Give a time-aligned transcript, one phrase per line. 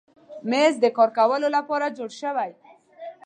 [0.49, 2.51] مېز د کار کولو لپاره جوړ شوی.